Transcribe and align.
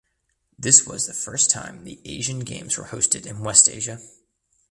This 0.57 0.87
was 0.87 1.05
the 1.05 1.13
first 1.13 1.51
time 1.51 1.83
the 1.83 2.01
Asian 2.05 2.39
Games 2.39 2.75
were 2.75 2.85
hosted 2.85 3.27
in 3.27 3.37
West 3.41 3.69
Asia. 3.69 3.99